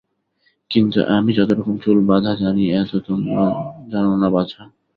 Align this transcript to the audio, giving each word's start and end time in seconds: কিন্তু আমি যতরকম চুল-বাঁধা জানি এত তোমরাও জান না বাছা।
কিন্তু 0.71 0.99
আমি 1.15 1.31
যতরকম 1.33 1.75
চুল-বাঁধা 1.83 2.31
জানি 2.41 2.63
এত 2.73 2.91
তোমরাও 3.07 3.49
জান 3.89 4.07
না 4.21 4.29
বাছা। 4.35 4.61